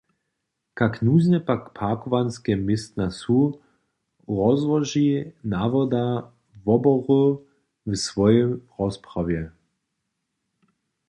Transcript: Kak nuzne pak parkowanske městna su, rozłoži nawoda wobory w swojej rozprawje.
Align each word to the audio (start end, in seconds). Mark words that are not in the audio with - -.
Kak 0.79 0.93
nuzne 1.07 1.39
pak 1.49 1.67
parkowanske 1.79 2.53
městna 2.67 3.07
su, 3.19 3.41
rozłoži 4.37 5.07
nawoda 5.53 6.05
wobory 6.63 7.39
w 7.89 7.93
swojej 8.05 8.43
rozprawje. 8.79 9.43